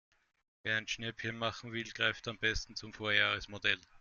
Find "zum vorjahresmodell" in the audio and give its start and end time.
2.75-3.79